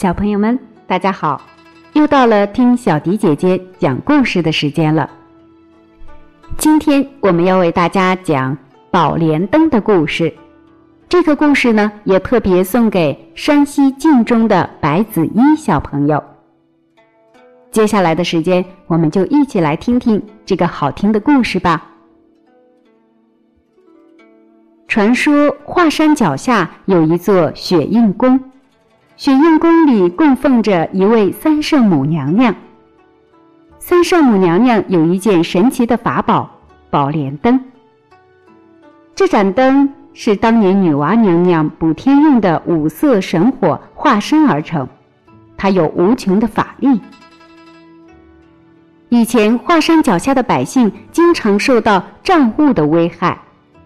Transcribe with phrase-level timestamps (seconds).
[0.00, 1.42] 小朋友们，大家好！
[1.92, 5.10] 又到了听小迪姐姐讲故事的时间了。
[6.56, 8.56] 今天我们要为大家讲
[8.90, 10.34] 宝莲灯的故事。
[11.06, 16.24] 这个故事呢，也特别送给山西晋中的白子一小朋友。
[17.70, 21.86] 接下来的时间，我们就一起来听听这个好听的故事吧。
[24.88, 28.40] 传说华山脚下有一座雪印宫。
[29.20, 32.56] 雪印宫里供奉着一位三圣母娘娘。
[33.78, 36.50] 三圣母娘娘有一件神奇的法宝——
[36.88, 37.62] 宝莲灯。
[39.14, 44.88] 这盏灯是当年女娲娘娘补天用的五色神火化身而成，
[45.54, 46.98] 它有无穷的法力。
[49.10, 53.38] 以前华山脚下的百姓经常受到瘴雾的危害，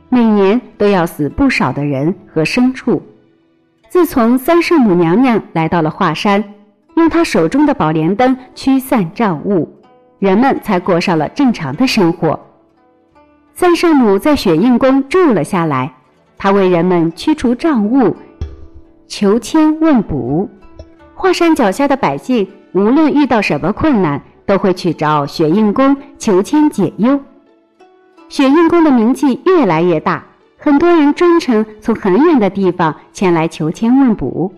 [0.08, 3.02] 每年都要死不少的人和牲畜。
[3.94, 6.42] 自从三圣母娘娘来到了华山，
[6.96, 9.72] 用她手中的宝莲灯驱散瘴雾，
[10.18, 12.40] 人们才过上了正常的生活。
[13.52, 15.94] 三圣母在雪印宫住了下来，
[16.36, 18.16] 她为人们驱除瘴雾，
[19.06, 20.50] 求签问卜。
[21.14, 27.20] 华山脚下的百姓无论遇到什么困难，都会去找雪印宫求签解忧。
[28.28, 30.24] 雪印宫的名气越来越大。
[30.64, 34.50] 很多人专程从很远的地方前来求签问卜。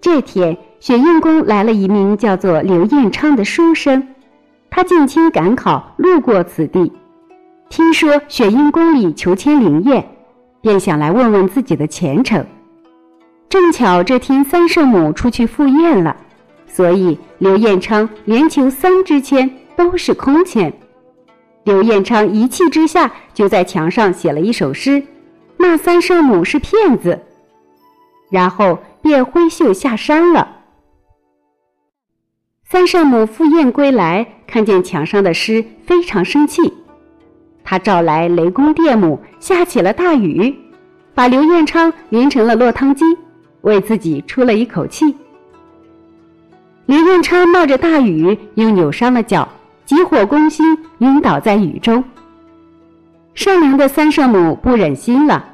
[0.00, 4.08] 这天，雪印宫来了一名叫做刘彦昌的书生，
[4.70, 6.90] 他进京赶考，路过此地，
[7.68, 10.08] 听说雪印宫里求签灵验，
[10.62, 12.46] 便想来问问自己的前程。
[13.50, 16.16] 正巧这天三圣母出去赴宴了，
[16.66, 20.72] 所以刘彦昌连求三支签都是空签。
[21.66, 25.02] 刘彦昌一气之下，就在墙上写了一首诗，
[25.56, 27.20] 骂三圣母是骗子，
[28.30, 30.48] 然后便挥袖下山了。
[32.62, 36.72] 三圣母赴宴归来，看见墙上的诗，非常生气，
[37.64, 40.54] 他召来雷公电母，下起了大雨，
[41.16, 43.04] 把刘彦昌淋成了落汤鸡，
[43.62, 45.12] 为自己出了一口气。
[46.86, 49.48] 刘彦昌冒着大雨，又扭伤了脚。
[49.86, 52.02] 急火攻心，晕倒在雨中。
[53.34, 55.44] 善良的三圣母不忍心了，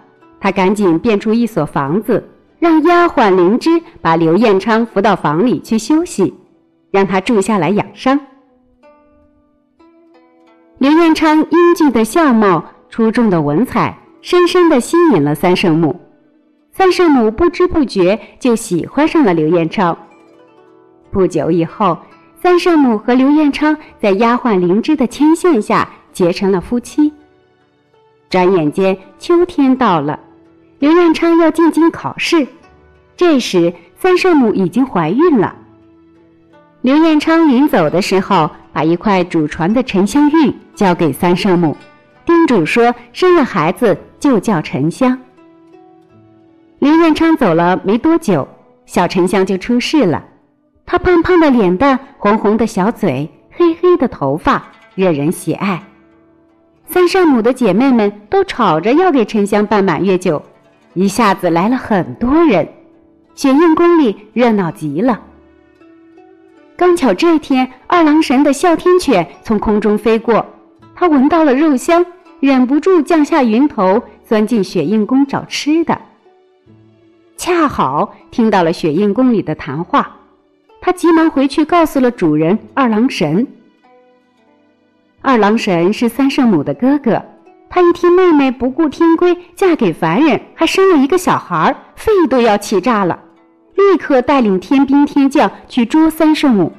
[0.41, 2.27] 她赶紧变出一所房子，
[2.59, 3.71] 让丫鬟灵芝
[4.01, 6.33] 把刘彦昌扶到房里去休息，
[6.91, 8.19] 让他住下来养伤。
[10.79, 16.01] 刘彦昌英俊的相貌、出众的文采，深深的吸引了三圣母。
[16.71, 19.95] 三圣母不知不觉就喜欢上了刘彦昌。
[21.11, 21.99] 不久以后。
[22.43, 27.13] 三圣母和刘彦昌在丫鬟灵芝的牵线下结成了夫妻。
[28.29, 30.19] 转眼间，秋天到了，
[30.81, 32.45] 刘彦昌要进京考试。
[33.17, 35.55] 这时，三圣母已经怀孕了。
[36.81, 41.77] 刘彦昌临走的时候，把一块祖传的沉香玉交给三圣母，
[42.27, 45.17] 叮嘱说：“生了孩子就叫沉香。”
[46.81, 48.49] 刘彦昌走了没多久，
[48.85, 50.25] 小沉香就出世了。
[50.85, 54.63] 他胖胖的脸蛋，红红的小嘴，黑黑的头发，
[54.95, 55.83] 惹人喜爱。
[56.85, 60.43] 三圣母的姐妹们都吵着要给沉香办满月酒，
[60.93, 62.69] 一下子来了很多人，
[63.35, 65.21] 雪印宫里热闹极了。
[66.77, 70.45] 刚巧这天，二郎神的哮天犬从空中飞过，
[70.95, 72.05] 他闻到了肉香，
[72.41, 75.99] 忍不住降下云头，钻进雪印宫找吃的。
[77.39, 80.17] 恰好听到了雪印宫里的谈话。
[80.85, 83.47] 他急忙回去告诉了主人二郎神。
[85.21, 87.23] 二郎神是三圣母的哥哥，
[87.71, 93.17] 他一听妹妹不顾天规嫁给凡人，还生了一个小孩，肺都要气炸了，
[93.77, 96.73] 立刻带领天兵天将去捉三圣母。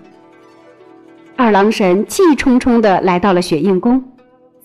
[1.38, 4.03] 二郎神气冲冲地来到了雪印宫，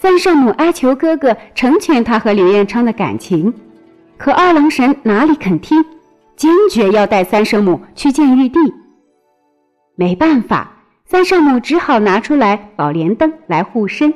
[0.01, 3.55] 三圣母哀求哥哥成全他和刘彦昌的感情，
[4.17, 5.85] 可二郎神哪里肯听，
[6.35, 8.59] 坚决要带三圣母去见玉帝。
[10.01, 10.71] 没办法，
[11.07, 14.15] 三圣母只好拿出来宝莲灯来护身。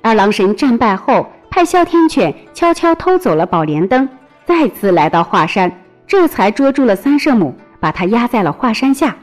[0.00, 4.08] 二郎神战败后，派哮天犬悄悄偷走了宝莲灯，
[4.46, 5.70] 再次来到华山，
[6.06, 9.14] 这才捉住了三圣母，把她压在了华山下。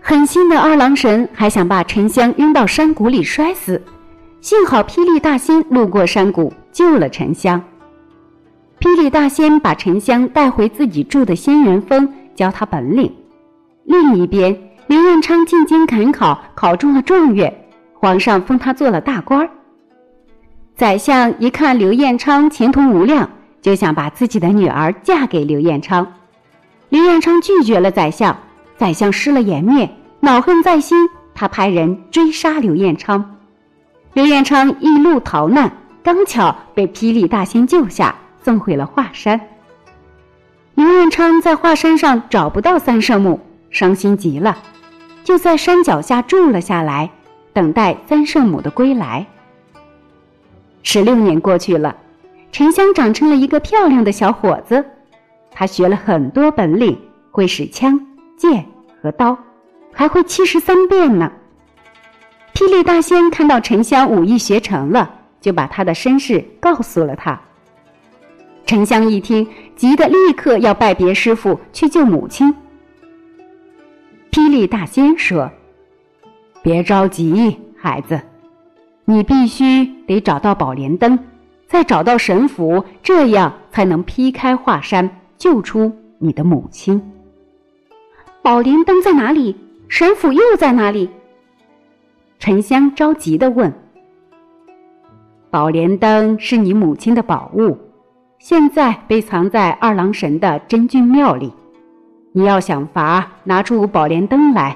[0.00, 3.80] 狠心的二郎神还想把沉香扔到山谷里摔死，
[4.40, 7.62] 幸好霹雳大仙路过山谷，救了沉香。
[8.80, 12.12] 霹雳大仙把沉香带回自己住的仙人峰。
[12.40, 13.14] 教他本领。
[13.84, 17.54] 另一边，刘彦昌进京赶考，考中了状元，
[17.92, 19.50] 皇上封他做了大官儿。
[20.74, 23.28] 宰相一看刘彦昌前途无量，
[23.60, 26.10] 就想把自己的女儿嫁给刘彦昌。
[26.88, 28.34] 刘彦昌拒绝了宰相，
[28.78, 29.90] 宰相失了颜面，
[30.20, 30.96] 恼恨在心，
[31.34, 33.36] 他派人追杀刘彦昌。
[34.14, 35.70] 刘彦昌一路逃难，
[36.02, 39.38] 刚巧被霹雳大仙救下，送回了华山。
[40.80, 43.38] 刘彦昌在华山上找不到三圣母，
[43.68, 44.56] 伤心极了，
[45.22, 47.10] 就在山脚下住了下来，
[47.52, 49.26] 等待三圣母的归来。
[50.82, 51.94] 十六年过去了，
[52.50, 54.82] 沉香长成了一个漂亮的小伙子。
[55.50, 56.98] 他学了很多本领，
[57.30, 58.00] 会使枪、
[58.38, 58.64] 剑
[59.02, 59.36] 和刀，
[59.92, 61.30] 还会七十三变呢。
[62.54, 65.10] 霹雳大仙看到沉香武艺学成了，
[65.42, 67.38] 就把他的身世告诉了他。
[68.66, 72.54] 沉香一听，急得立刻要拜别师傅去救母亲。
[74.30, 75.50] 霹雳大仙说
[76.62, 78.20] ：“别着急，孩子，
[79.04, 81.18] 你必须得找到宝莲灯，
[81.66, 85.10] 再找到神符，这样才能劈开华山。”
[85.40, 87.00] 救出你的母亲。
[88.42, 89.56] 宝莲灯在哪里？
[89.88, 91.08] 神斧又在哪里？
[92.38, 93.72] 沉香着急的问。
[95.50, 97.78] 宝莲灯是你母亲的宝物，
[98.42, 101.52] 现在被藏在二郎神的真君庙里。
[102.32, 104.74] 你要想法拿出宝莲灯来，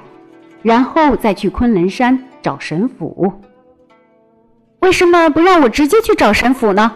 [0.62, 3.32] 然后再去昆仑山找神斧。
[4.80, 6.92] 为什么不让我直接去找神斧呢？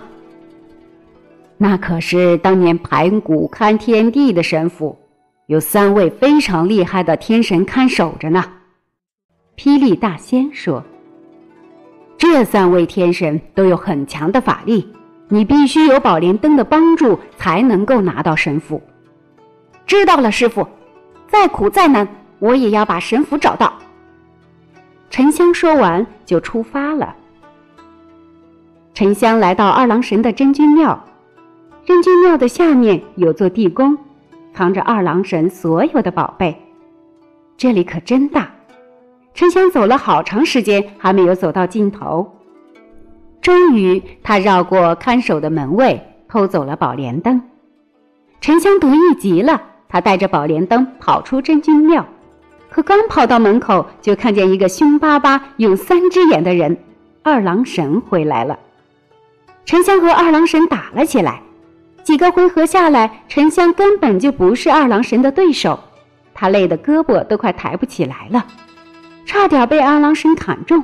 [1.56, 4.94] 那可是当年盘古看天地的神符，
[5.46, 8.44] 有三位非常厉害的天神看守着呢。
[9.56, 10.84] 霹雳大仙说
[12.18, 14.92] ：“这三位天神都有很强的法力，
[15.28, 18.82] 你必须有宝莲灯的帮助，才能够拿到神符。”
[19.86, 20.66] 知道了，师傅，
[21.26, 22.06] 再苦再难，
[22.38, 23.72] 我也要把神符找到。
[25.10, 27.16] 沉香说完就出发了。
[28.92, 31.04] 沉香来到二郎神的真君庙。
[31.86, 33.96] 真君庙的下面有座地宫，
[34.52, 36.54] 藏着二郎神所有的宝贝。
[37.56, 38.50] 这里可真大，
[39.32, 42.30] 沉香走了好长时间，还没有走到尽头。
[43.40, 47.40] 终于，他绕过看守的门卫，偷走了宝莲灯。
[48.40, 52.06] 沉香得意极了，他带着宝莲灯跑出真君庙，
[52.70, 56.76] 可刚跑到门口，就看见一个凶巴巴、有三只眼的人——
[57.22, 58.58] 二郎神回来了。
[59.64, 61.42] 沉香和二郎神打了起来。
[62.02, 65.78] 几个回合下来，沉香根本就不是二郎神的对手，
[66.32, 68.46] 他累得胳膊都快抬不起来了，
[69.26, 70.82] 差点被二郎神砍中。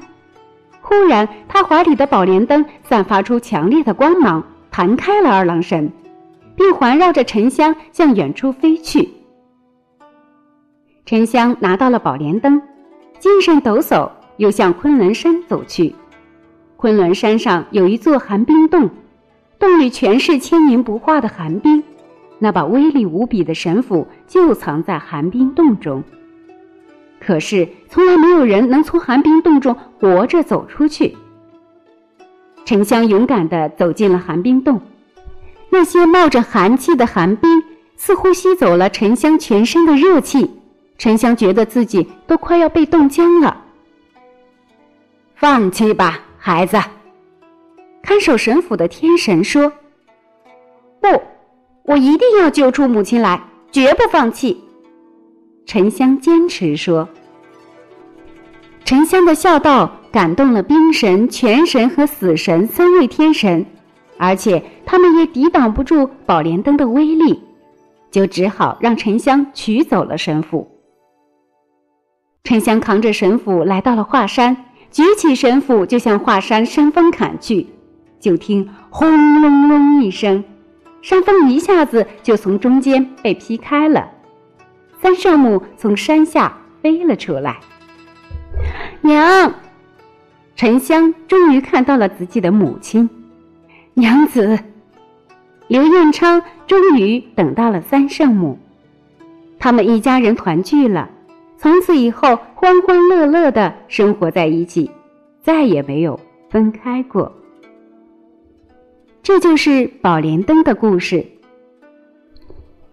[0.87, 5.91] 忽然，他怀里的宝莲灯散发出强烈的光芒，弹开了二郎神，
[6.55, 9.09] 并环绕着沉香向远处飞去。
[11.07, 12.61] 沉香拿到了宝莲灯，
[13.19, 15.95] 精神抖擞，又向昆仑山走去。
[16.77, 18.91] 昆仑山上有一座寒冰洞。
[19.59, 21.83] 洞里全是千年不化的寒冰，
[22.39, 26.05] 那把威力无比的神斧就藏在寒冰洞中。
[27.25, 31.17] 可是从来没有人能从寒冰洞中活着走出去。
[32.67, 34.81] 沉香勇敢地走进了寒冰洞，
[35.71, 37.63] 那些冒着寒气的寒冰
[37.97, 40.51] 似乎吸走了沉香全身的热气，
[40.99, 43.63] 沉香觉得自己都快要被冻僵了。
[45.35, 46.79] 放弃吧，孩子。
[48.03, 49.73] 看守神府的天神说
[51.01, 51.23] ：“不，
[51.85, 54.63] 我一定要救出母亲来，绝不放弃。”
[55.67, 57.09] 沉香坚持说
[58.85, 63.65] ：“沉香的孝道感动了冰神、泉神和死神三位天神，
[64.19, 67.43] 而且他们也抵挡不住宝莲灯的威力，
[68.11, 70.71] 就只好让沉香取走了神斧。
[72.45, 74.57] 沉香扛着神斧来到了华山，
[74.91, 77.67] 举起神斧就向华山山峰砍去。”
[78.21, 80.43] 就听轰隆隆一声，
[81.03, 84.11] 山峰一下子就从中间被劈开了，
[85.05, 87.61] 三圣母从山下飞了出来。
[89.03, 89.53] 娘，
[90.57, 93.11] 沉香终于看到了自己的母亲，
[93.93, 94.59] 娘子。
[95.69, 98.59] 刘彦昌终于等到了三圣母，
[99.59, 101.11] 他们一家人团聚了，
[101.59, 104.91] 从此以后欢欢乐乐的生活在一起，
[105.43, 106.19] 再也没有
[106.49, 107.31] 分开过。
[109.23, 111.27] 这就是宝莲灯的故事。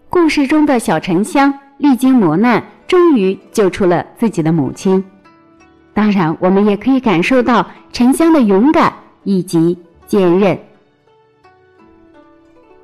[0.09, 5.03] 故事中的小沉香历经磨难，终于救出了自己的母亲。
[5.95, 10.55] 当然，我们也可以感受到沉香的勇敢以及坚韧。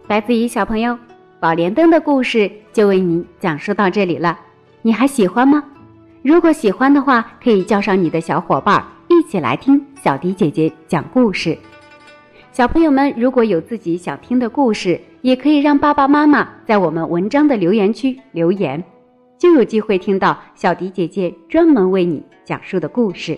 [0.07, 0.97] 白子怡小朋友，
[1.39, 4.39] 宝莲灯的故事就为你讲述到这里了。
[4.81, 5.63] 你还喜欢吗？
[6.23, 11.55] 如果喜欢的话，可以叫上你的小伙伴一起来听小迪姐姐讲故事。
[12.51, 18.83] 小朋友们，如果有自己想听的故事，也可以让爸爸妈妈在我们文章的留言区留言，
[19.37, 23.37] 就有机会听到小迪姐姐专门为你讲述的故事。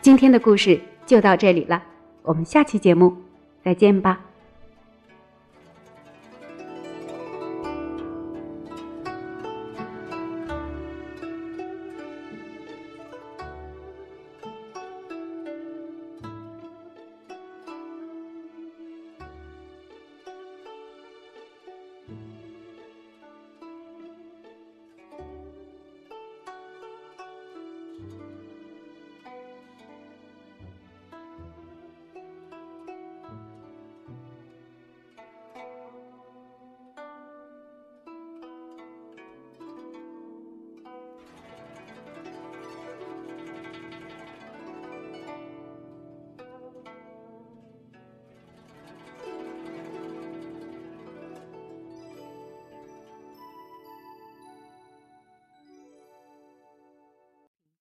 [0.00, 1.82] 今天的故事就到这里了，
[2.22, 3.14] 我们下期节目
[3.62, 4.20] 再见吧。